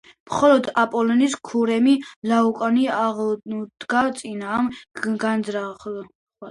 მხოლოდ 0.29 0.69
აპოლონის 0.83 1.35
ქურუმი 1.49 1.93
ლაოკოონი 2.31 2.89
აღუდგა 2.97 4.05
წინ 4.23 4.43
ამ 4.59 4.75
განზრახვას. 5.27 6.15